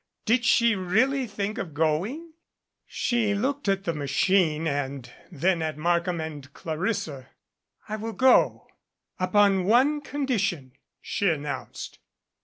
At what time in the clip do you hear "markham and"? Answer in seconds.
5.77-6.51